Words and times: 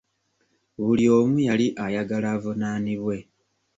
Buli 0.83 1.05
omu 1.17 1.37
yali 1.47 1.67
ayagala 1.85 2.27
avunaanibwe. 2.35 3.17